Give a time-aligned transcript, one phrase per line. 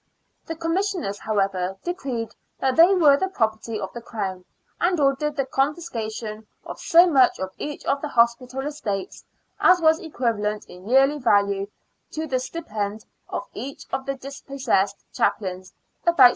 [0.47, 4.45] The Commissioners, however, decreed that they were the property of the Crown,
[4.79, 9.23] and ordered the confiscation of so much of each of the hospital estates
[9.59, 11.67] as was equivalent in yearly value
[12.09, 12.15] SUPPRESSION OF CHANTRIES.
[12.15, 15.73] 21 to the stipend of each of the dispossessed chaplains
[16.07, 16.29] (about ^6).